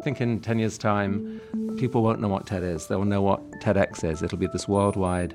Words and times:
I 0.00 0.02
think 0.02 0.22
in 0.22 0.40
10 0.40 0.58
years' 0.58 0.78
time, 0.78 1.42
people 1.76 2.02
won't 2.02 2.20
know 2.20 2.28
what 2.28 2.46
TED 2.46 2.62
is. 2.62 2.86
They'll 2.86 3.04
know 3.04 3.20
what 3.20 3.42
TEDx 3.60 4.02
is. 4.02 4.22
It'll 4.22 4.38
be 4.38 4.46
this 4.46 4.66
worldwide 4.66 5.34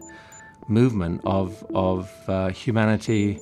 movement 0.67 1.21
of, 1.23 1.63
of 1.75 2.11
uh, 2.27 2.49
humanity 2.49 3.39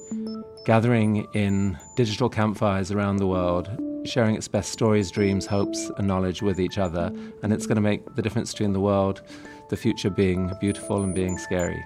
gathering 0.65 1.25
in 1.33 1.79
digital 1.95 2.27
campfires 2.27 2.91
around 2.91 3.17
the 3.17 3.27
world, 3.27 3.69
sharing 4.05 4.35
its 4.35 4.49
best 4.49 4.73
stories, 4.73 5.11
dreams, 5.11 5.45
hopes, 5.45 5.89
and 5.97 6.05
knowledge 6.05 6.41
with 6.41 6.59
each 6.59 6.77
other. 6.77 7.09
And 7.41 7.53
it's 7.53 7.67
going 7.67 7.77
to 7.77 7.81
make 7.81 8.15
the 8.15 8.21
difference 8.21 8.51
between 8.51 8.73
the 8.73 8.81
world, 8.81 9.21
the 9.69 9.77
future 9.77 10.09
being 10.09 10.51
beautiful 10.59 11.03
and 11.03 11.15
being 11.15 11.37
scary. 11.37 11.81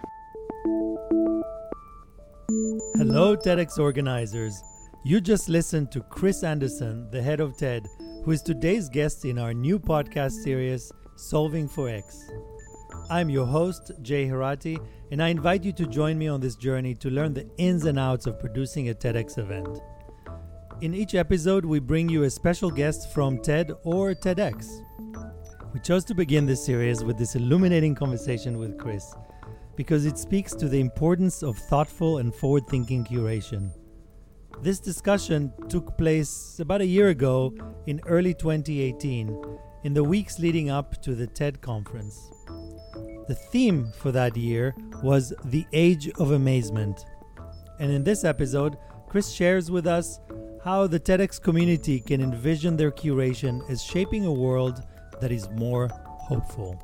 Hello, 2.96 3.38
TEDx 3.38 3.78
organizers. 3.78 4.64
You 5.04 5.22
just 5.22 5.48
listened 5.48 5.92
to 5.92 6.02
Chris 6.02 6.44
Anderson, 6.44 7.08
the 7.12 7.22
head 7.22 7.40
of 7.40 7.56
TED, 7.56 7.88
who 8.28 8.34
is 8.34 8.42
today's 8.42 8.90
guest 8.90 9.24
in 9.24 9.40
our 9.40 9.54
new 9.54 9.80
podcast 9.80 10.34
series, 10.44 10.92
Solving 11.16 11.66
for 11.66 11.88
X. 11.88 12.30
I'm 13.10 13.30
your 13.30 13.46
host, 13.46 13.94
Jay 14.02 14.26
Herratti, 14.28 14.78
and 15.12 15.24
I 15.24 15.30
invite 15.30 15.64
you 15.64 15.72
to 15.72 15.88
join 15.88 16.18
me 16.18 16.28
on 16.28 16.42
this 16.42 16.58
journey 16.58 16.94
to 16.96 17.10
learn 17.10 17.34
the 17.34 17.50
ins 17.56 17.86
and 17.86 17.98
outs 17.98 18.26
of 18.26 18.38
producing 18.38 18.90
a 18.90 18.94
TEDx 18.94 19.38
event. 19.38 19.80
In 20.82 20.94
each 20.94 21.16
episode, 21.16 21.64
we 21.64 21.80
bring 21.80 22.10
you 22.10 22.24
a 22.24 22.30
special 22.30 22.70
guest 22.70 23.14
from 23.14 23.42
TED 23.42 23.72
or 23.86 24.14
TEDx. 24.14 24.82
We 25.74 25.80
chose 25.80 26.04
to 26.04 26.14
begin 26.14 26.46
this 26.46 26.66
series 26.66 27.06
with 27.06 27.18
this 27.18 27.36
illuminating 27.36 27.96
conversation 27.96 28.58
with 28.58 28.78
Chris 28.78 29.16
because 29.78 30.06
it 30.06 30.18
speaks 30.18 30.54
to 30.56 30.68
the 30.68 30.82
importance 30.82 31.44
of 31.44 31.58
thoughtful 31.58 32.18
and 32.18 32.36
forward 32.36 32.68
thinking 32.68 33.06
curation. 33.06 33.72
This 34.62 34.80
discussion 34.80 35.54
took 35.70 35.98
place 35.98 36.60
about 36.60 36.82
a 36.82 36.86
year 36.86 37.10
ago 37.10 37.54
in 37.86 38.02
early 38.08 38.34
2018, 38.34 39.60
in 39.84 39.94
the 39.94 40.04
weeks 40.04 40.40
leading 40.40 40.72
up 40.72 41.00
to 41.04 41.14
the 41.14 41.28
TED 41.28 41.62
conference. 41.62 42.32
The 43.28 43.36
theme 43.36 43.92
for 44.00 44.12
that 44.14 44.36
year 44.36 44.76
was 45.04 45.32
the 45.46 45.66
Age 45.74 46.10
of 46.18 46.32
Amazement. 46.32 47.06
And 47.80 47.92
in 47.92 48.04
this 48.04 48.24
episode, 48.24 48.78
Chris 49.08 49.32
shares 49.32 49.70
with 49.70 49.86
us 49.86 50.20
how 50.64 50.88
the 50.88 51.00
TEDx 51.00 51.40
community 51.40 52.00
can 52.00 52.20
envision 52.20 52.76
their 52.76 52.92
curation 52.92 53.62
as 53.70 53.84
shaping 53.84 54.26
a 54.26 54.34
world 54.34 54.82
that 55.22 55.32
is 55.32 55.50
more 55.52 55.88
hopeful. 55.88 56.82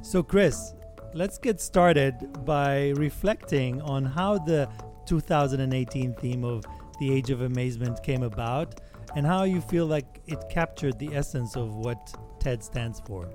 So, 0.00 0.22
Chris, 0.22 0.72
let's 1.12 1.36
get 1.36 1.60
started 1.60 2.14
by 2.46 2.88
reflecting 2.96 3.82
on 3.82 4.04
how 4.04 4.38
the 4.38 4.68
2018 5.06 6.14
theme 6.14 6.44
of 6.44 6.64
the 6.98 7.12
Age 7.12 7.30
of 7.30 7.42
Amazement 7.42 8.02
came 8.02 8.22
about 8.22 8.80
and 9.16 9.26
how 9.26 9.44
you 9.44 9.60
feel 9.60 9.86
like 9.86 10.20
it 10.26 10.44
captured 10.48 10.98
the 10.98 11.14
essence 11.14 11.56
of 11.56 11.74
what 11.74 12.14
TED 12.40 12.62
stands 12.62 13.00
for. 13.00 13.28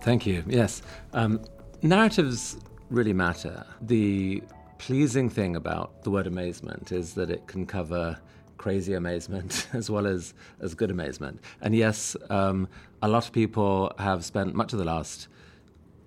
Thank 0.00 0.26
you. 0.26 0.44
Yes. 0.46 0.82
Um, 1.12 1.42
narratives 1.82 2.58
really 2.90 3.12
matter. 3.12 3.64
The 3.80 4.42
pleasing 4.78 5.30
thing 5.30 5.56
about 5.56 6.02
the 6.02 6.10
word 6.10 6.26
amazement 6.26 6.92
is 6.92 7.14
that 7.14 7.30
it 7.30 7.46
can 7.46 7.66
cover 7.66 8.18
crazy 8.58 8.94
amazement 8.94 9.68
as 9.72 9.90
well 9.90 10.06
as, 10.06 10.34
as 10.60 10.74
good 10.74 10.90
amazement. 10.90 11.40
And 11.60 11.74
yes, 11.74 12.16
um, 12.30 12.68
a 13.02 13.08
lot 13.08 13.26
of 13.26 13.32
people 13.32 13.92
have 13.98 14.24
spent 14.24 14.54
much 14.54 14.72
of 14.72 14.78
the 14.78 14.84
last 14.84 15.28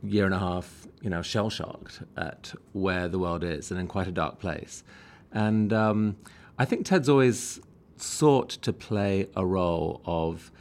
year 0.04 0.26
and 0.26 0.34
a 0.34 0.40
half, 0.40 0.87
you 1.02 1.10
know, 1.10 1.22
shell 1.22 1.50
shocked 1.50 2.02
at 2.16 2.54
where 2.74 3.08
the 3.08 3.20
world 3.20 3.44
is 3.44 3.72
and 3.72 3.80
in 3.80 3.88
quite 3.88 4.08
a 4.08 4.12
dark 4.12 4.40
place. 4.40 4.84
And 5.32 5.72
um, 5.74 6.18
I 6.58 6.66
think 6.66 6.86
TED's 6.86 7.10
always 7.10 7.60
sought 7.98 8.50
to 8.50 8.74
play 8.74 9.28
a 9.36 9.46
role 9.46 10.02
of 10.06 10.52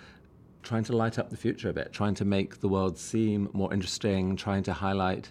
trying 0.62 0.84
to 0.84 0.96
light 0.96 1.18
up 1.18 1.30
the 1.30 1.36
future 1.36 1.68
a 1.68 1.72
bit, 1.72 1.92
trying 1.92 2.14
to 2.14 2.24
make 2.24 2.60
the 2.60 2.68
world 2.68 2.98
seem 2.98 3.48
more 3.52 3.72
interesting, 3.72 4.36
trying 4.36 4.62
to 4.64 4.72
highlight 4.72 5.30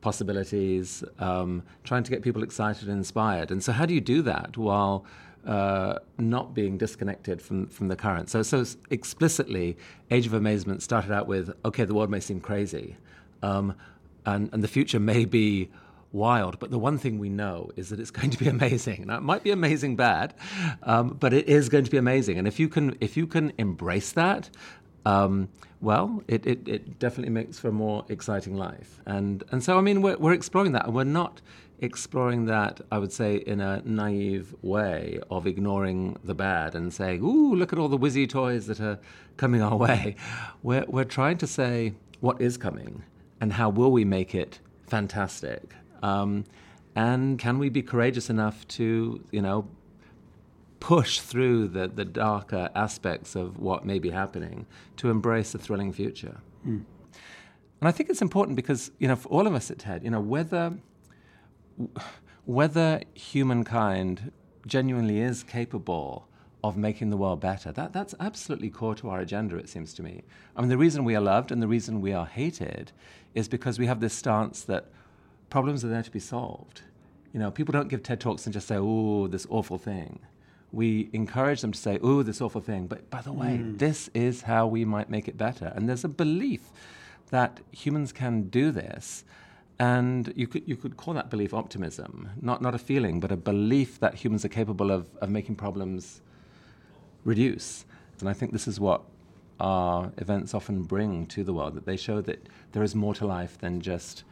possibilities, 0.00 1.04
um, 1.18 1.62
trying 1.84 2.02
to 2.02 2.10
get 2.10 2.22
people 2.22 2.42
excited 2.42 2.88
and 2.88 2.98
inspired. 2.98 3.50
And 3.50 3.62
so, 3.62 3.72
how 3.72 3.86
do 3.86 3.94
you 3.94 4.00
do 4.00 4.22
that 4.22 4.56
while 4.56 5.04
uh, 5.46 5.98
not 6.18 6.52
being 6.52 6.76
disconnected 6.76 7.40
from, 7.40 7.68
from 7.68 7.88
the 7.88 7.96
current? 7.96 8.28
So, 8.28 8.42
so 8.42 8.64
explicitly, 8.90 9.76
Age 10.10 10.26
of 10.26 10.34
Amazement 10.34 10.82
started 10.82 11.12
out 11.12 11.26
with 11.26 11.52
okay, 11.64 11.84
the 11.84 11.94
world 11.94 12.10
may 12.10 12.20
seem 12.20 12.40
crazy, 12.40 12.96
um, 13.42 13.74
and, 14.26 14.50
and 14.52 14.62
the 14.62 14.68
future 14.68 15.00
may 15.00 15.24
be 15.24 15.70
wild. 16.12 16.58
But 16.58 16.70
the 16.70 16.78
one 16.78 16.98
thing 16.98 17.18
we 17.18 17.28
know 17.28 17.70
is 17.76 17.90
that 17.90 18.00
it's 18.00 18.10
going 18.10 18.30
to 18.30 18.38
be 18.38 18.48
amazing. 18.56 19.06
Now, 19.06 19.18
it 19.18 19.22
might 19.22 19.42
be 19.42 19.50
amazing 19.50 19.96
bad, 19.96 20.34
um, 20.82 21.16
but 21.20 21.32
it 21.32 21.48
is 21.48 21.68
going 21.68 21.84
to 21.84 21.90
be 21.90 21.96
amazing. 21.96 22.38
And 22.38 22.48
if 22.48 22.58
you 22.58 22.68
can, 22.68 22.96
if 23.00 23.16
you 23.16 23.26
can 23.26 23.52
embrace 23.58 24.12
that, 24.12 24.50
um, 25.04 25.48
well, 25.80 26.22
it, 26.26 26.44
it, 26.46 26.66
it, 26.66 26.98
definitely 26.98 27.30
makes 27.30 27.58
for 27.58 27.68
a 27.68 27.72
more 27.72 28.04
exciting 28.08 28.56
life. 28.56 29.00
And, 29.06 29.44
and 29.52 29.62
so, 29.62 29.78
I 29.78 29.80
mean, 29.80 30.02
we're, 30.02 30.16
we're 30.16 30.32
exploring 30.32 30.72
that. 30.72 30.86
And 30.86 30.94
we're 30.94 31.04
not 31.04 31.40
exploring 31.78 32.46
that, 32.46 32.80
I 32.90 32.98
would 32.98 33.12
say, 33.12 33.36
in 33.36 33.60
a 33.60 33.82
naive 33.84 34.54
way 34.62 35.20
of 35.30 35.46
ignoring 35.46 36.16
the 36.24 36.34
bad 36.34 36.74
and 36.74 36.92
saying, 36.92 37.22
ooh, 37.22 37.54
look 37.54 37.72
at 37.72 37.78
all 37.78 37.88
the 37.88 37.98
whizzy 37.98 38.28
toys 38.28 38.66
that 38.66 38.80
are 38.80 38.98
coming 39.36 39.62
our 39.62 39.76
way. 39.86 40.16
We're, 40.62 40.86
we're 40.88 41.04
trying 41.04 41.38
to 41.38 41.46
say 41.46 41.92
what 42.20 42.40
is 42.40 42.56
coming 42.56 43.04
and 43.40 43.52
how 43.52 43.68
will 43.68 43.92
we 43.92 44.04
make 44.04 44.34
it 44.34 44.60
fantastic? 44.86 45.74
Um, 46.02 46.44
and 46.94 47.38
can 47.38 47.58
we 47.58 47.68
be 47.68 47.82
courageous 47.82 48.30
enough 48.30 48.66
to, 48.68 49.22
you 49.30 49.42
know, 49.42 49.68
push 50.80 51.20
through 51.20 51.68
the, 51.68 51.88
the 51.88 52.04
darker 52.04 52.70
aspects 52.74 53.34
of 53.34 53.58
what 53.58 53.84
may 53.84 53.98
be 53.98 54.10
happening 54.10 54.66
to 54.96 55.10
embrace 55.10 55.54
a 55.54 55.58
thrilling 55.58 55.92
future? 55.92 56.38
Mm. 56.66 56.84
And 57.80 57.88
I 57.88 57.92
think 57.92 58.08
it's 58.08 58.22
important 58.22 58.56
because, 58.56 58.90
you 58.98 59.08
know, 59.08 59.16
for 59.16 59.28
all 59.28 59.46
of 59.46 59.54
us 59.54 59.70
at 59.70 59.78
TED, 59.78 60.04
you 60.04 60.10
know, 60.10 60.20
whether 60.20 60.78
whether 62.46 63.02
humankind 63.12 64.32
genuinely 64.66 65.20
is 65.20 65.42
capable 65.42 66.26
of 66.68 66.76
making 66.76 67.10
the 67.10 67.16
world 67.16 67.40
better. 67.40 67.72
That, 67.72 67.92
that's 67.92 68.14
absolutely 68.20 68.70
core 68.70 68.94
to 68.96 69.10
our 69.10 69.20
agenda, 69.20 69.56
it 69.56 69.68
seems 69.68 69.94
to 69.94 70.02
me. 70.02 70.22
I 70.56 70.60
mean, 70.60 70.68
the 70.68 70.78
reason 70.78 71.04
we 71.04 71.16
are 71.16 71.20
loved 71.20 71.52
and 71.52 71.62
the 71.62 71.68
reason 71.68 72.00
we 72.00 72.12
are 72.12 72.26
hated 72.26 72.92
is 73.34 73.48
because 73.48 73.78
we 73.78 73.86
have 73.86 74.00
this 74.00 74.14
stance 74.14 74.62
that 74.62 74.86
problems 75.50 75.84
are 75.84 75.88
there 75.88 76.02
to 76.02 76.10
be 76.10 76.20
solved. 76.20 76.82
You 77.32 77.40
know, 77.40 77.50
people 77.50 77.72
don't 77.72 77.88
give 77.88 78.02
TED 78.02 78.20
Talks 78.20 78.46
and 78.46 78.52
just 78.52 78.66
say, 78.66 78.76
oh, 78.78 79.26
this 79.26 79.46
awful 79.50 79.78
thing. 79.78 80.20
We 80.72 81.10
encourage 81.12 81.60
them 81.60 81.72
to 81.72 81.78
say, 81.78 81.98
oh, 82.02 82.22
this 82.22 82.40
awful 82.40 82.60
thing. 82.60 82.86
But 82.86 83.08
by 83.10 83.20
the 83.20 83.32
way, 83.32 83.58
mm. 83.62 83.78
this 83.78 84.08
is 84.14 84.42
how 84.42 84.66
we 84.66 84.84
might 84.84 85.10
make 85.10 85.28
it 85.28 85.36
better. 85.36 85.72
And 85.76 85.88
there's 85.88 86.04
a 86.04 86.08
belief 86.08 86.62
that 87.30 87.60
humans 87.72 88.12
can 88.12 88.48
do 88.48 88.70
this. 88.70 89.24
And 89.78 90.32
you 90.34 90.46
could, 90.46 90.62
you 90.66 90.76
could 90.76 90.96
call 90.96 91.12
that 91.14 91.28
belief 91.28 91.52
optimism, 91.52 92.30
not, 92.40 92.62
not 92.62 92.74
a 92.74 92.78
feeling, 92.78 93.20
but 93.20 93.30
a 93.30 93.36
belief 93.36 94.00
that 94.00 94.14
humans 94.14 94.44
are 94.44 94.48
capable 94.48 94.90
of, 94.90 95.08
of 95.20 95.28
making 95.28 95.56
problems 95.56 96.22
reduce. 97.26 97.84
And 98.20 98.28
I 98.28 98.32
think 98.32 98.52
this 98.52 98.66
is 98.66 98.80
what 98.80 99.02
our 99.60 100.12
events 100.18 100.54
often 100.54 100.82
bring 100.82 101.26
to 101.26 101.44
the 101.44 101.52
world, 101.52 101.74
that 101.74 101.84
they 101.84 101.96
show 101.96 102.20
that 102.22 102.48
there 102.72 102.82
is 102.82 102.94
more 102.94 103.14
to 103.14 103.26
life 103.26 103.58
than 103.58 103.80
just 103.80 104.24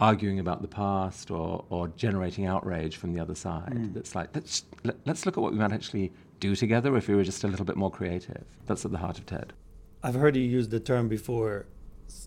arguing 0.00 0.40
about 0.40 0.62
the 0.62 0.68
past 0.68 1.30
or, 1.30 1.64
or 1.70 1.88
generating 1.88 2.46
outrage 2.46 2.96
from 2.96 3.12
the 3.12 3.20
other 3.20 3.34
side. 3.34 3.72
Mm. 3.72 3.96
It's 3.96 4.14
like, 4.14 4.30
let's, 4.34 4.64
let, 4.84 4.94
us 4.94 5.00
let 5.06 5.12
us 5.16 5.26
look 5.26 5.36
at 5.36 5.42
what 5.42 5.52
we 5.52 5.58
might 5.58 5.72
actually 5.72 6.12
do 6.40 6.56
together 6.56 6.96
if 6.96 7.06
we 7.08 7.14
were 7.14 7.22
just 7.22 7.44
a 7.44 7.48
little 7.48 7.64
bit 7.64 7.76
more 7.76 7.90
creative. 7.90 8.44
That's 8.66 8.84
at 8.84 8.90
the 8.90 8.98
heart 8.98 9.18
of 9.18 9.26
TED. 9.26 9.52
I've 10.02 10.14
heard 10.14 10.34
you 10.34 10.42
use 10.42 10.68
the 10.68 10.80
term 10.80 11.08
before, 11.08 11.66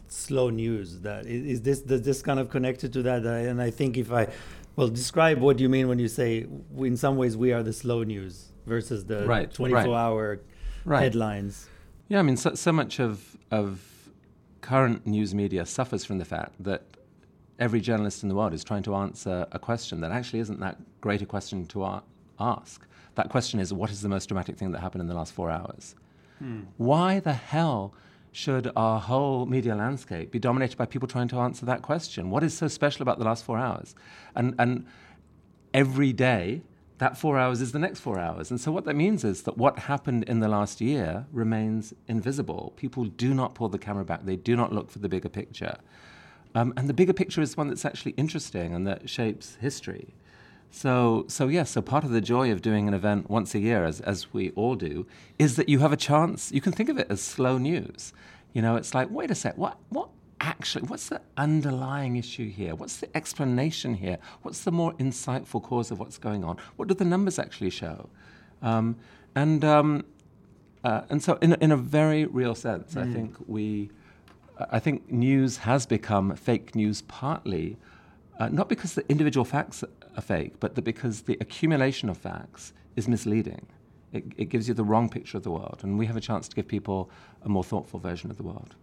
slow 0.08 0.50
news. 0.50 1.02
That 1.02 1.26
is, 1.26 1.46
is 1.46 1.62
this 1.62 1.82
does 1.82 2.04
this 2.04 2.22
kind 2.22 2.40
of 2.40 2.50
connected 2.50 2.94
to 2.94 3.04
that? 3.04 3.26
And 3.26 3.62
I 3.62 3.72
think 3.72 3.98
if 3.98 4.10
I, 4.10 4.30
well, 4.78 4.88
describe 4.88 5.40
what 5.40 5.60
you 5.60 5.68
mean 5.68 5.90
when 5.90 6.00
you 6.00 6.08
say, 6.08 6.48
in 6.78 6.96
some 6.96 7.18
ways, 7.18 7.36
we 7.36 7.52
are 7.52 7.62
the 7.62 7.74
slow 7.74 8.04
news 8.04 8.54
versus 8.66 9.06
the 9.06 9.26
right, 9.26 9.52
24 9.52 9.82
right. 9.82 9.90
hour 9.90 10.40
right. 10.86 11.02
headlines. 11.02 11.70
Yeah, 12.08 12.20
I 12.20 12.22
mean, 12.22 12.38
so, 12.38 12.56
so 12.56 12.72
much 12.72 13.00
of 13.00 13.38
of 13.52 13.82
current 14.62 15.06
news 15.06 15.36
media 15.36 15.66
suffers 15.66 16.04
from 16.04 16.18
the 16.18 16.26
fact 16.26 16.56
that 16.64 16.84
every 17.60 17.80
journalist 17.80 18.24
in 18.24 18.30
the 18.30 18.36
world 18.36 18.54
is 18.54 18.64
trying 18.64 18.84
to 18.84 18.96
answer 18.96 19.46
a 19.52 19.60
question 19.60 20.02
that 20.02 20.12
actually 20.12 20.40
isn't 20.40 20.60
that 20.60 20.78
great 21.02 21.22
a 21.22 21.26
question 21.26 21.66
to 21.68 21.84
a- 21.84 22.04
ask. 22.40 22.86
That 23.16 23.30
question 23.30 23.60
is, 23.60 23.72
what 23.72 23.90
is 23.92 24.02
the 24.02 24.10
most 24.10 24.28
dramatic 24.28 24.58
thing 24.58 24.72
that 24.72 24.80
happened 24.80 25.02
in 25.02 25.08
the 25.08 25.14
last 25.14 25.34
four 25.34 25.50
hours? 25.50 25.96
Hmm. 26.40 26.64
Why 26.78 27.20
the 27.20 27.34
hell 27.34 27.94
should 28.32 28.70
our 28.76 29.00
whole 29.00 29.46
media 29.46 29.76
landscape 29.76 30.32
be 30.32 30.40
dominated 30.40 30.78
by 30.78 30.86
people 30.86 31.08
trying 31.08 31.30
to 31.30 31.38
answer 31.38 31.66
that 31.66 31.82
question? 31.82 32.30
What 32.30 32.44
is 32.44 32.58
so 32.58 32.68
special 32.68 33.04
about 33.04 33.20
the 33.20 33.26
last 33.26 33.46
four 33.46 33.58
hours? 33.58 33.96
And, 34.36 34.54
and 34.60 34.86
every 35.74 36.12
day, 36.12 36.62
that 36.98 37.18
four 37.18 37.38
hours 37.38 37.62
is 37.62 37.72
the 37.72 37.80
next 37.80 38.00
four 38.00 38.20
hours. 38.20 38.50
And 38.50 38.60
so, 38.60 38.72
what 38.72 38.86
that 38.86 38.96
means 38.96 39.24
is 39.24 39.44
that 39.44 39.58
what 39.58 39.80
happened 39.80 40.24
in 40.26 40.40
the 40.40 40.48
last 40.48 40.80
year 40.80 41.26
remains 41.32 41.94
invisible. 42.08 42.74
People 42.78 43.06
do 43.06 43.34
not 43.34 43.56
pull 43.56 43.70
the 43.70 43.78
camera 43.78 44.06
back, 44.06 44.26
they 44.26 44.36
do 44.36 44.56
not 44.56 44.72
look 44.74 44.90
for 44.90 45.00
the 45.00 45.10
bigger 45.10 45.30
picture. 45.30 45.78
Um, 46.54 46.74
and 46.78 46.88
the 46.88 46.94
bigger 46.94 47.12
picture 47.12 47.42
is 47.42 47.58
one 47.58 47.68
that's 47.68 47.84
actually 47.84 48.14
interesting 48.14 48.74
and 48.74 48.88
that 48.88 49.10
shapes 49.10 49.58
history. 49.60 50.16
So, 50.72 51.26
so 51.28 51.48
yes, 51.48 51.72
so 51.72 51.82
part 51.82 52.04
of 52.06 52.12
the 52.12 52.22
joy 52.22 52.52
of 52.52 52.62
doing 52.62 52.88
an 52.88 52.94
event 52.94 53.30
once 53.30 53.56
a 53.56 53.60
year, 53.60 53.86
as, 53.86 54.02
as 54.02 54.34
we 54.34 54.52
all 54.52 54.76
do, 54.76 55.06
is 55.38 55.58
that 55.58 55.70
you 55.70 55.80
have 55.80 55.92
a 55.92 55.98
chance, 55.98 56.52
you 56.52 56.62
can 56.62 56.72
think 56.72 56.90
of 56.90 56.98
it 56.98 57.08
as 57.10 57.22
slow 57.22 57.58
news. 57.58 58.14
You 58.54 58.62
know, 58.62 58.78
it's 58.78 58.94
like, 58.94 59.10
wait 59.12 59.32
a 59.32 59.36
sec, 59.36 59.58
what, 59.58 59.78
what 59.90 60.10
actually, 60.46 60.86
what's 60.88 61.10
the 61.10 61.22
underlying 61.38 62.16
issue 62.16 62.50
here? 62.50 62.76
What's 62.76 62.98
the 62.98 63.16
explanation 63.18 63.96
here? 63.96 64.18
What's 64.44 64.64
the 64.64 64.72
more 64.72 64.94
insightful 64.94 65.62
cause 65.62 65.92
of 65.92 66.00
what's 66.00 66.18
going 66.18 66.44
on? 66.44 66.58
What 66.76 66.88
do 66.88 66.94
the 66.94 67.06
numbers 67.06 67.40
actually 67.40 67.72
show? 67.72 68.10
Um, 68.62 68.96
and, 69.36 69.66
um, 69.66 70.06
uh, 70.84 71.02
and 71.10 71.22
so, 71.22 71.38
in, 71.42 71.54
in 71.56 71.72
a 71.72 71.78
very 71.78 72.26
real 72.26 72.56
sense, 72.56 72.94
mm. 72.94 73.02
I 73.02 73.14
think 73.14 73.36
we, 73.48 73.90
I 74.72 74.80
think 74.80 75.12
news 75.12 75.58
has 75.58 75.86
become 75.86 76.36
fake 76.36 76.76
news 76.76 77.02
partly 77.02 77.78
uh, 78.40 78.50
not 78.50 78.70
because 78.70 78.94
the 78.94 79.10
individual 79.10 79.46
facts 79.46 79.84
are 79.84 80.22
fake, 80.22 80.60
but 80.60 80.82
because 80.84 81.22
the 81.22 81.38
accumulation 81.40 82.10
of 82.10 82.18
facts 82.18 82.74
is 82.96 83.08
misleading. 83.08 83.66
It, 84.12 84.26
it, 84.38 84.46
gives 84.46 84.68
you 84.68 84.74
the 84.74 84.84
wrong 84.84 85.10
picture 85.10 85.38
of 85.38 85.44
the 85.44 85.52
world, 85.52 85.82
and 85.84 85.98
we 85.98 86.06
have 86.06 86.16
a 86.16 86.22
chance 86.22 86.48
to 86.48 86.56
give 86.56 86.68
people 86.68 87.10
a 87.44 87.50
more 87.50 87.64
thoughtful 87.64 88.00
version 88.00 88.32
of 88.32 88.38
the 88.38 88.44
world. 88.44 88.76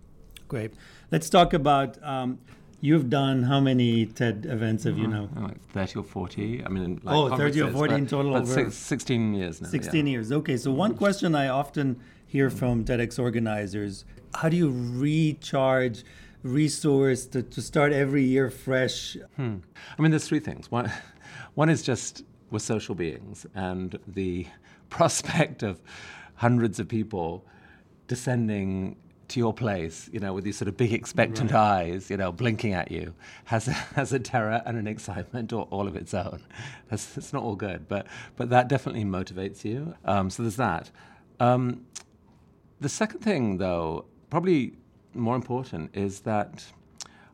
Great. 0.52 0.74
Let's 1.10 1.30
talk 1.30 1.54
about. 1.54 1.96
Um, 2.02 2.38
you've 2.82 3.08
done 3.08 3.44
how 3.44 3.58
many 3.58 4.04
TED 4.04 4.44
events 4.46 4.84
have 4.84 4.96
mm-hmm. 4.96 5.02
you 5.02 5.08
now? 5.08 5.28
Like 5.34 5.60
30 5.70 6.00
or 6.00 6.02
40. 6.02 6.62
I 6.66 6.68
mean, 6.68 7.00
like 7.02 7.14
oh, 7.14 7.34
30 7.34 7.62
or 7.62 7.70
40 7.70 7.94
in 7.94 8.06
total. 8.06 8.32
But 8.32 8.46
six, 8.46 8.74
16 8.74 9.32
years 9.32 9.62
now. 9.62 9.68
16 9.68 10.06
yeah. 10.06 10.12
years. 10.12 10.30
Okay, 10.30 10.58
so 10.58 10.70
one 10.70 10.94
question 10.94 11.34
I 11.34 11.48
often 11.48 11.98
hear 12.26 12.50
from 12.50 12.84
TEDx 12.84 13.18
organizers 13.18 14.04
how 14.34 14.50
do 14.50 14.56
you 14.56 14.70
recharge? 14.70 16.04
resource 16.42 17.24
to, 17.26 17.40
to 17.40 17.62
start 17.62 17.92
every 17.92 18.24
year 18.24 18.50
fresh? 18.50 19.16
Hmm. 19.36 19.58
I 19.96 20.02
mean, 20.02 20.10
there's 20.10 20.26
three 20.26 20.40
things. 20.40 20.72
One, 20.72 20.90
one 21.54 21.68
is 21.68 21.82
just 21.82 22.24
we're 22.50 22.58
social 22.58 22.96
beings, 22.96 23.46
and 23.54 23.96
the 24.06 24.46
prospect 24.90 25.62
of 25.62 25.80
hundreds 26.34 26.80
of 26.80 26.88
people 26.88 27.46
descending 28.08 28.96
to 29.32 29.40
your 29.40 29.52
place, 29.54 30.08
you 30.12 30.20
know, 30.20 30.32
with 30.32 30.44
these 30.44 30.56
sort 30.56 30.68
of 30.68 30.76
big 30.76 30.92
expectant 30.92 31.52
right. 31.52 31.84
eyes, 31.84 32.10
you 32.10 32.16
know, 32.16 32.30
blinking 32.30 32.74
at 32.74 32.90
you, 32.90 33.14
has 33.44 33.66
a, 33.66 33.72
has 33.96 34.12
a 34.12 34.18
terror 34.18 34.62
and 34.66 34.76
an 34.76 34.86
excitement 34.86 35.52
all, 35.52 35.68
all 35.70 35.88
of 35.88 35.96
its 35.96 36.14
own. 36.14 36.42
That's, 36.88 37.16
it's 37.16 37.32
not 37.32 37.42
all 37.42 37.56
good, 37.56 37.88
but 37.88 38.06
but 38.36 38.50
that 38.50 38.68
definitely 38.68 39.04
motivates 39.04 39.64
you. 39.64 39.94
Um, 40.04 40.30
so 40.30 40.42
there's 40.42 40.56
that. 40.56 40.90
Um, 41.40 41.86
the 42.80 42.88
second 42.88 43.20
thing, 43.20 43.58
though, 43.58 44.04
probably 44.30 44.74
more 45.14 45.36
important 45.36 45.90
is 45.94 46.20
that 46.20 46.64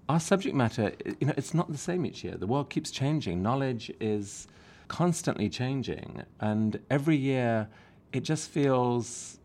our 0.08 0.20
subject 0.20 0.54
matter, 0.54 0.92
you 1.20 1.26
know, 1.26 1.34
it's 1.36 1.52
not 1.52 1.70
the 1.70 1.78
same 1.78 2.06
each 2.06 2.24
year. 2.24 2.36
The 2.36 2.46
world 2.46 2.70
keeps 2.70 2.90
changing. 2.90 3.42
Knowledge 3.42 3.92
is 4.00 4.46
constantly 4.86 5.48
changing, 5.48 6.22
and 6.40 6.80
every 6.90 7.16
year 7.16 7.68
it 8.12 8.20
just 8.20 8.48
feels 8.50 9.38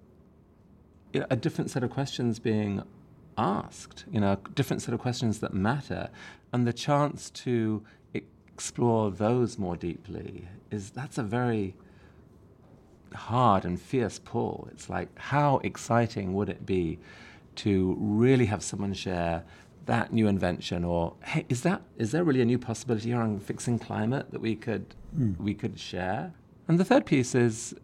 a 1.14 1.36
different 1.36 1.72
set 1.72 1.84
of 1.84 1.90
questions 1.90 2.40
being 2.40 2.84
asked. 3.38 4.06
You 4.12 4.20
know, 4.20 4.34
a 4.34 4.50
different 4.52 4.82
set 4.82 4.94
of 4.94 5.00
questions 5.00 5.40
that 5.40 5.54
matter, 5.54 6.10
and 6.52 6.68
the 6.68 6.74
chance 6.74 7.30
to 7.32 7.84
explore 8.14 9.12
those 9.12 9.58
more 9.58 9.76
deeply 9.76 10.48
is 10.70 10.92
that's 10.92 11.18
a 11.18 11.24
very 11.24 11.76
hard 13.14 13.66
and 13.66 13.80
fierce 13.80 14.20
pull. 14.20 14.68
It's 14.72 14.90
like 14.90 15.10
how 15.18 15.58
exciting 15.64 16.34
would 16.34 16.50
it 16.50 16.66
be 16.66 17.00
to 17.56 17.96
really 18.00 18.46
have 18.46 18.64
someone 18.64 18.94
share 18.94 19.44
that 19.86 20.14
new 20.14 20.28
invention 20.28 20.84
or 20.84 21.14
hey 21.24 21.46
is 21.50 21.62
that 21.62 21.82
is 21.98 22.12
there 22.12 22.24
really 22.24 22.42
a 22.42 22.46
new 22.46 22.58
possibility 22.58 23.10
here 23.10 23.20
on 23.20 23.38
fixing 23.38 23.78
climate 23.78 24.32
that 24.32 24.40
we 24.40 24.56
could 24.56 24.96
mm. 25.16 25.38
we 25.38 25.54
could 25.54 25.78
share 25.78 26.34
and 26.68 26.80
the 26.80 26.86
third 26.86 27.06
piece 27.06 27.36
is 27.36 27.76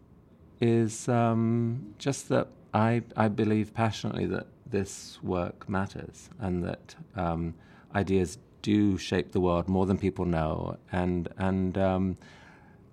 is 0.62 1.08
um, 1.08 1.94
just 1.98 2.28
that 2.30 2.48
I 2.74 3.02
I 3.16 3.28
believe 3.28 3.74
passionately 3.74 4.26
that 4.26 4.46
this 4.66 5.18
work 5.22 5.68
matters 5.68 6.30
and 6.38 6.64
that 6.64 6.94
um, 7.16 7.54
ideas 7.94 8.38
do 8.62 8.98
shape 8.98 9.32
the 9.32 9.40
world 9.40 9.68
more 9.68 9.86
than 9.86 9.98
people 9.98 10.24
know 10.24 10.76
and 10.92 11.28
and 11.38 11.76
um, 11.78 12.16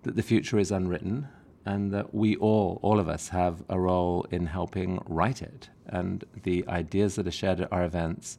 that 0.04 0.16
the 0.16 0.24
future 0.24 0.58
is 0.58 0.72
unwritten 0.72 1.28
and 1.68 1.92
that 1.92 2.14
we 2.14 2.38
all, 2.38 2.80
all 2.82 2.98
of 3.00 3.10
us, 3.10 3.30
have 3.30 3.62
a 3.68 3.78
role 3.78 4.26
in 4.32 4.46
helping 4.46 5.04
write 5.06 5.42
it. 5.42 5.70
And 5.86 6.24
the 6.44 6.66
ideas 6.68 7.16
that 7.16 7.28
are 7.28 7.32
shared 7.32 7.60
at 7.60 7.72
our 7.74 7.84
events 7.84 8.38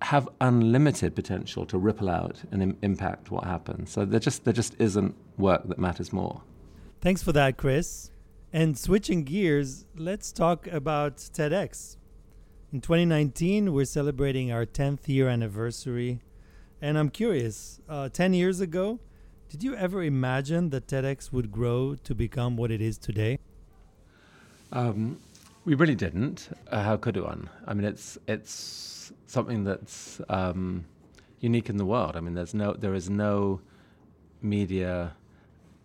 have 0.00 0.28
unlimited 0.40 1.14
potential 1.14 1.66
to 1.66 1.76
ripple 1.76 2.08
out 2.08 2.42
and 2.50 2.62
Im- 2.62 2.78
impact 2.82 3.30
what 3.30 3.44
happens. 3.44 3.90
So 3.90 4.04
there 4.04 4.20
just 4.20 4.44
there 4.44 4.54
just 4.54 4.74
isn't 4.78 5.14
work 5.36 5.68
that 5.68 5.78
matters 5.78 6.12
more. 6.12 6.40
Thanks 7.00 7.22
for 7.22 7.32
that, 7.32 7.56
Chris. 7.56 8.10
And 8.52 8.78
switching 8.78 9.24
gears, 9.24 9.84
let's 9.94 10.32
talk 10.32 10.66
about 10.68 11.18
TEDx. 11.18 11.98
In 12.72 12.80
2019, 12.80 13.74
we're 13.74 13.84
celebrating 13.84 14.50
our 14.50 14.64
10th 14.64 15.06
year 15.06 15.28
anniversary. 15.28 16.20
And 16.80 16.96
I'm 16.96 17.10
curious, 17.10 17.80
uh, 17.90 18.08
10 18.08 18.32
years 18.32 18.60
ago, 18.62 19.00
did 19.50 19.62
you 19.62 19.74
ever 19.74 20.02
imagine 20.02 20.70
that 20.70 20.86
TEDx 20.86 21.30
would 21.30 21.52
grow 21.52 21.94
to 22.04 22.14
become 22.14 22.56
what 22.56 22.70
it 22.70 22.80
is 22.80 22.96
today? 22.96 23.38
Um, 24.72 25.18
we 25.66 25.74
really 25.74 25.94
didn't. 25.94 26.48
Uh, 26.70 26.82
how 26.82 26.96
could 26.96 27.18
one? 27.18 27.50
I 27.66 27.74
mean, 27.74 27.84
it's 27.84 28.16
it's 28.26 29.12
something 29.26 29.64
that's 29.64 30.20
um, 30.30 30.86
unique 31.40 31.68
in 31.68 31.76
the 31.76 31.84
world. 31.84 32.16
I 32.16 32.20
mean, 32.20 32.34
there's 32.34 32.54
no 32.54 32.72
there 32.72 32.94
is 32.94 33.10
no 33.10 33.60
media 34.40 35.14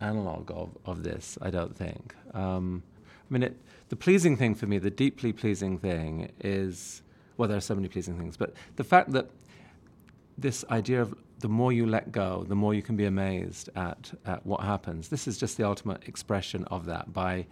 analog 0.03 0.51
of, 0.51 0.69
of 0.85 1.03
this. 1.03 1.37
I 1.41 1.49
don't 1.49 1.75
think. 1.75 2.15
Um, 2.33 2.83
I 3.05 3.33
mean, 3.33 3.43
it, 3.43 3.57
the 3.89 3.95
pleasing 3.95 4.37
thing 4.37 4.55
for 4.55 4.67
me, 4.67 4.77
the 4.79 4.91
deeply 4.91 5.33
pleasing 5.33 5.77
thing, 5.77 6.31
is 6.39 7.01
well, 7.37 7.47
there 7.49 7.57
are 7.57 7.61
so 7.61 7.75
many 7.75 7.87
pleasing 7.87 8.17
things, 8.19 8.37
but 8.37 8.53
the 8.75 8.83
fact 8.83 9.11
that 9.13 9.27
this 10.37 10.63
idea 10.69 11.01
of 11.01 11.15
the 11.39 11.49
more 11.49 11.73
you 11.73 11.85
let 11.85 12.11
go, 12.11 12.45
the 12.47 12.55
more 12.55 12.73
you 12.73 12.81
can 12.81 12.95
be 12.95 13.05
amazed 13.05 13.69
at, 13.75 14.13
at 14.25 14.45
what 14.45 14.61
happens. 14.61 15.09
This 15.09 15.27
is 15.27 15.37
just 15.37 15.57
the 15.57 15.65
ultimate 15.65 16.07
expression 16.07 16.63
of 16.65 16.85
that. 16.85 17.11
By, 17.11 17.47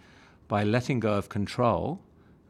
by 0.48 0.64
letting 0.64 0.98
go 0.98 1.12
of 1.12 1.28
control, 1.28 2.00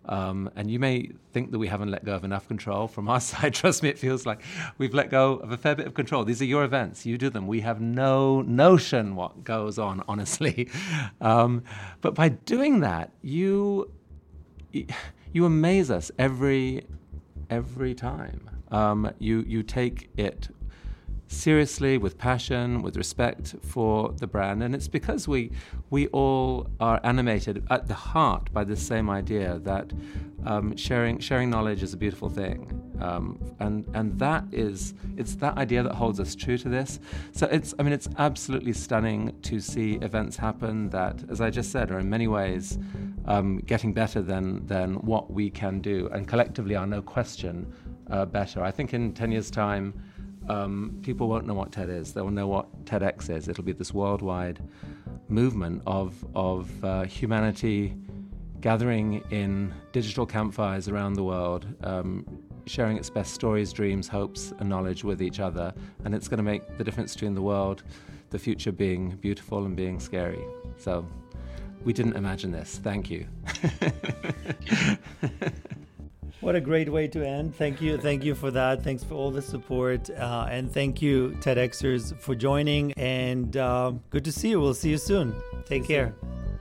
um, 0.07 0.51
and 0.57 0.71
you 0.71 0.79
may 0.79 1.11
think 1.33 1.53
that 1.53 1.59
we 1.59 1.69
haven't 1.69 1.91
let 1.91 2.05
go 2.05 2.15
of 2.15 2.25
enough 2.25 2.49
control 2.49 2.89
from 2.89 3.09
our 3.09 3.21
side. 3.31 3.55
Trust 3.55 3.83
me, 3.83 3.89
it 3.89 3.99
feels 3.99 4.27
like 4.27 4.43
we've 4.79 4.95
let 4.95 5.11
go 5.11 5.35
of 5.35 5.53
a 5.53 5.57
fair 5.57 5.75
bit 5.75 5.87
of 5.87 5.95
control. 5.95 6.25
These 6.25 6.43
are 6.43 6.47
your 6.47 6.65
events. 6.65 7.07
You 7.07 7.19
do 7.19 7.31
them. 7.31 7.47
We 7.47 7.61
have 7.61 7.81
no 7.81 8.43
notion 8.43 9.15
what 9.15 9.45
goes 9.45 9.79
on, 9.79 10.03
honestly. 10.09 10.69
Um, 11.21 11.63
but 12.01 12.15
by 12.15 12.31
doing 12.31 12.81
that, 12.81 13.13
you 13.23 13.91
you 14.73 15.45
amaze 15.45 15.91
us 15.91 16.11
every 16.19 16.85
every 17.51 17.95
time. 17.95 18.49
Um, 18.71 19.13
you 19.19 19.45
you 19.47 19.63
take 19.63 20.09
it 20.17 20.49
seriously, 21.33 21.99
with 21.99 22.19
passion, 22.19 22.83
with 22.83 22.97
respect 22.97 23.55
for 23.63 24.13
the 24.19 24.27
brand. 24.27 24.63
And 24.63 24.75
it's 24.75 24.89
because 24.89 25.27
we, 25.27 25.51
we 25.91 26.07
all 26.09 26.69
are 26.79 27.01
animated 27.05 27.65
at 27.71 27.89
the 27.89 27.95
heart 27.95 28.53
by 28.53 28.65
this 28.65 28.85
same 28.87 29.09
idea 29.11 29.59
that 29.61 29.93
um, 30.45 30.77
sharing, 30.77 31.19
sharing 31.19 31.51
knowledge 31.51 31.83
is 31.83 31.95
a 31.95 31.97
beautiful 31.97 32.29
thing. 32.29 32.79
Um, 33.01 33.39
and, 33.61 33.85
and 33.95 34.19
that 34.19 34.45
is, 34.53 34.95
it's 35.17 35.35
that 35.37 35.57
idea 35.57 35.83
that 35.83 35.95
holds 35.95 36.21
us 36.21 36.35
true 36.35 36.59
to 36.59 36.69
this. 36.69 37.01
So 37.33 37.47
it's, 37.47 37.75
I 37.79 37.83
mean, 37.83 37.93
it's 37.93 38.09
absolutely 38.19 38.73
stunning 38.73 39.33
to 39.43 39.61
see 39.61 39.95
events 40.03 40.37
happen 40.37 40.91
that, 40.91 41.25
as 41.31 41.41
I 41.41 41.51
just 41.51 41.73
said, 41.73 41.91
are 41.91 41.99
in 41.99 42.09
many 42.09 42.29
ways 42.29 42.79
um, 43.27 43.59
getting 43.61 43.93
better 43.93 44.23
than, 44.23 44.67
than 44.67 44.95
what 44.97 45.33
we 45.33 45.51
can 45.51 45.81
do, 45.81 46.09
and 46.13 46.29
collectively 46.29 46.77
are 46.77 46.87
no 46.87 47.03
question 47.03 47.73
uh, 48.11 48.25
better. 48.25 48.63
I 48.63 48.71
think 48.71 48.95
in 48.95 49.13
10 49.13 49.33
years' 49.33 49.51
time, 49.51 49.95
um, 50.49 50.99
people 51.03 51.29
won't 51.29 51.47
know 51.47 51.55
what 51.55 51.73
TED 51.73 51.89
is. 51.91 52.13
They'll 52.13 52.31
know 52.31 52.47
what 52.47 52.85
TEDx 52.85 53.31
is. 53.31 53.49
It'll 53.49 53.65
be 53.65 53.73
this 53.73 53.93
worldwide 53.93 54.61
movement 55.29 55.83
of, 55.87 56.25
of 56.35 56.85
uh, 56.85 57.05
humanity 57.05 57.95
gathering 58.61 59.23
in 59.31 59.75
digital 59.93 60.25
campfires 60.25 60.89
around 60.89 61.15
the 61.15 61.25
world, 61.25 61.67
um, 61.83 62.25
sharing 62.67 62.97
its 62.97 63.11
best 63.11 63.35
stories, 63.35 63.73
dreams, 63.73 64.07
hopes, 64.09 64.53
and 64.59 64.69
knowledge 64.69 65.05
with 65.05 65.21
each 65.21 65.41
other. 65.41 65.75
And 66.05 66.15
it's 66.15 66.29
going 66.29 66.39
to 66.39 66.45
make 66.45 66.79
the 66.79 66.85
difference 66.85 67.15
between 67.15 67.35
the 67.35 67.43
world, 67.43 67.83
the 68.31 68.39
future 68.39 68.73
being 68.73 69.11
beautiful 69.17 69.65
and 69.65 69.77
being 69.77 69.99
scary. 69.99 70.45
So 70.77 71.07
we 71.85 71.93
didn't 71.93 72.17
imagine 72.17 72.53
this. 72.53 72.79
Thank 72.83 73.11
you. 73.11 73.27
What 76.43 76.57
a 76.57 76.61
great 76.61 76.91
way 76.91 77.07
to 77.07 77.25
end. 77.25 77.55
Thank 77.55 77.81
you. 77.81 77.97
Thank 77.97 78.25
you 78.25 78.35
for 78.35 78.51
that. 78.51 78.83
Thanks 78.83 79.05
for 79.05 79.15
all 79.15 79.31
the 79.31 79.41
support. 79.41 80.11
Uh, 80.11 80.49
and 80.51 80.73
thank 80.73 81.01
you, 81.01 81.37
TEDxers, 81.41 82.19
for 82.19 82.35
joining. 82.35 82.93
And 82.95 83.57
uh, 83.57 83.93
good 84.11 84.25
to 84.25 84.33
see 84.33 84.49
you. 84.51 84.61
We'll 84.61 84.75
see 84.75 84.91
you 84.91 84.99
soon. 84.99 85.37
Take 85.67 85.85
care. 85.85 86.17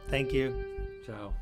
Thank 0.07 0.33
you. 0.33 0.53
Ciao. 1.03 1.33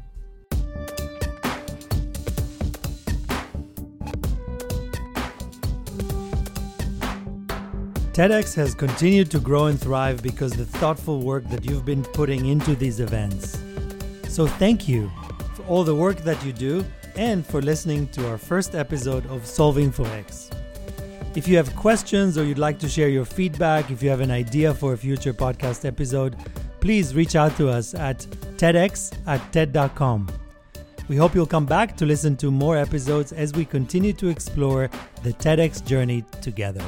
TEDx 8.14 8.56
has 8.56 8.74
continued 8.74 9.30
to 9.32 9.42
grow 9.42 9.66
and 9.66 9.78
thrive 9.78 10.24
because 10.24 10.54
the 10.54 10.66
thoughtful 10.66 11.20
work 11.24 11.44
that 11.50 11.66
you've 11.66 11.84
been 11.84 12.04
putting 12.04 12.46
into 12.46 12.74
these 12.74 13.02
events. 13.02 13.62
So 14.30 14.48
thank 14.48 14.88
you 14.88 15.12
for 15.56 15.64
all 15.64 15.84
the 15.84 15.96
work 15.96 16.20
that 16.20 16.42
you 16.46 16.54
do 16.54 16.86
and 17.20 17.46
for 17.46 17.62
listening 17.62 18.08
to 18.08 18.26
our 18.30 18.38
first 18.38 18.74
episode 18.74 19.26
of 19.26 19.46
Solving 19.46 19.92
for 19.92 20.08
X. 20.08 20.50
If 21.36 21.50
you 21.50 21.58
have 21.58 21.76
questions 21.76 22.38
or 22.38 22.46
you'd 22.46 22.58
like 22.58 22.80
to 22.80 22.88
share 22.88 23.10
your 23.10 23.26
feedback, 23.26 23.92
if 23.92 24.02
you 24.02 24.10
have 24.10 24.22
an 24.22 24.32
idea 24.32 24.74
for 24.74 24.94
a 24.94 24.98
future 24.98 25.34
podcast 25.34 25.84
episode, 25.84 26.38
please 26.80 27.14
reach 27.14 27.36
out 27.36 27.58
to 27.58 27.68
us 27.68 27.94
at 27.94 28.20
TEDx 28.56 29.14
at 29.28 29.42
TED.com. 29.52 30.30
We 31.10 31.18
hope 31.18 31.36
you'll 31.36 31.46
come 31.46 31.66
back 31.66 31.98
to 31.98 32.06
listen 32.06 32.38
to 32.38 32.52
more 32.52 32.78
episodes 32.78 33.34
as 33.34 33.52
we 33.52 33.66
continue 33.66 34.14
to 34.14 34.30
explore 34.30 34.90
the 35.22 35.34
TEDx 35.34 35.86
journey 35.86 36.24
together. 36.42 36.86